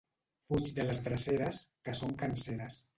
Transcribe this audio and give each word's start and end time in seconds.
Fuig 0.47 0.71
de 0.79 0.87
les 0.89 1.03
dreceres, 1.09 1.63
que 1.87 1.99
són 2.05 2.21
canseres. 2.27 2.85